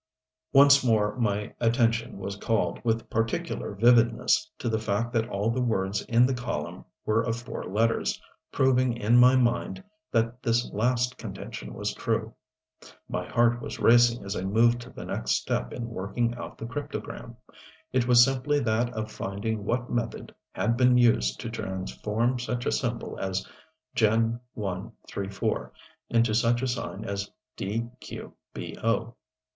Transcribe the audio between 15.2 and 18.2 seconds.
step in working out the cryptogram. It